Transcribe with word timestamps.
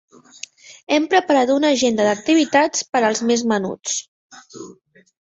Hem 0.95 1.05
preparat 1.11 1.53
una 1.57 1.71
agenda 1.77 2.09
d'activitats 2.09 2.89
per 2.97 3.05
als 3.13 3.25
més 3.31 3.47
menuts. 3.55 3.99